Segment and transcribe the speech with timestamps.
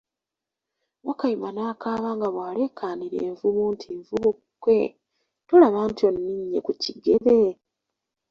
[1.05, 4.31] Wakayima n'akaaba nga bw'alekaanira envubu nti, nvubu
[4.61, 4.79] gwe,
[5.47, 7.39] tolaba nti onninye ku kigere?